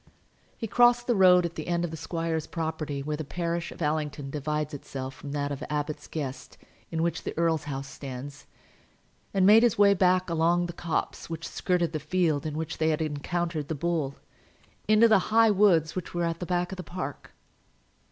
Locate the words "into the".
14.87-15.19